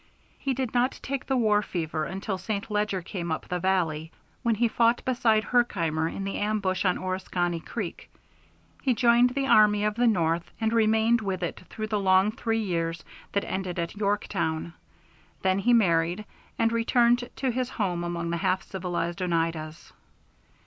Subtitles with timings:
[0.39, 2.71] He did not take the war fever until St.
[2.71, 7.59] Leger came up the valley, when he fought beside Herkimer in the ambush on Oriskany
[7.63, 8.09] Creek.
[8.81, 12.63] He joined the army of the North, and remained with it through the long three
[12.63, 13.03] years
[13.33, 14.73] that ended at Yorktown;
[15.43, 16.25] then he married,
[16.57, 19.93] and returned to his home among the half civilized Oneidas.